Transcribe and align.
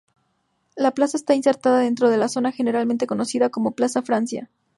La 0.75 0.95
plaza 0.95 1.15
está 1.15 1.35
insertada 1.35 1.77
dentro 1.81 2.09
de 2.09 2.17
la 2.17 2.27
zona 2.27 2.51
generalmente 2.51 3.05
conocida 3.05 3.49
como 3.51 3.75
"Plaza 3.75 4.01
Francia". 4.01 4.49